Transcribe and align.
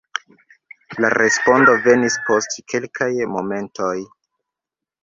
La 1.05 1.11
respondo 1.15 1.75
venis 1.91 2.17
post 2.31 2.59
kelkaj 2.75 3.13
momentoj: 3.37 3.97